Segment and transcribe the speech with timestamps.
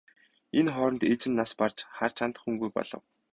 [0.59, 3.01] Энэ хооронд ээж нь нас барж харж хандах хүнгүй болов.